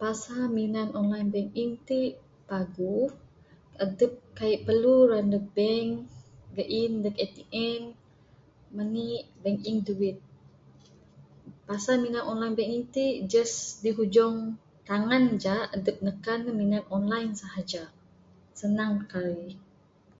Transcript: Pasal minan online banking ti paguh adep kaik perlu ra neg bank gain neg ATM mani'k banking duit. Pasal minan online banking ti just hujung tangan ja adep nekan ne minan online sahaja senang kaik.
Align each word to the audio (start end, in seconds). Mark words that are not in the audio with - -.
Pasal 0.00 0.42
minan 0.58 0.88
online 1.00 1.28
banking 1.34 1.72
ti 1.88 2.00
paguh 2.48 3.08
adep 3.84 4.12
kaik 4.38 4.60
perlu 4.66 4.94
ra 5.10 5.18
neg 5.32 5.44
bank 5.56 5.88
gain 6.56 6.92
neg 7.04 7.14
ATM 7.26 7.80
mani'k 8.76 9.24
banking 9.42 9.78
duit. 9.86 10.16
Pasal 11.68 11.96
minan 12.04 12.28
online 12.32 12.56
banking 12.58 12.86
ti 12.94 13.04
just 13.32 13.56
hujung 13.98 14.36
tangan 14.88 15.24
ja 15.44 15.54
adep 15.76 15.96
nekan 16.06 16.38
ne 16.46 16.52
minan 16.60 16.84
online 16.96 17.32
sahaja 17.40 17.82
senang 18.58 18.94
kaik. 19.12 19.54